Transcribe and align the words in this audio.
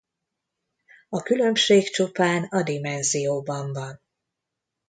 A 1.09 1.21
különbség 1.21 1.89
csupán 1.89 2.43
a 2.43 2.63
dimenzióban 2.63 3.73
van. 3.73 4.01